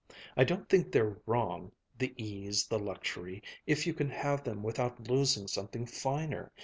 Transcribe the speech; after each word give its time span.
I 0.35 0.43
don't 0.45 0.67
think 0.67 0.91
they're 0.91 1.15
wrong, 1.27 1.71
the 1.99 2.11
ease, 2.17 2.65
the 2.65 2.79
luxury, 2.79 3.43
if 3.67 3.85
you 3.85 3.93
can 3.93 4.09
have 4.09 4.43
them 4.43 4.63
without 4.63 5.07
losing 5.07 5.47
something 5.47 5.85
finer. 5.85 6.51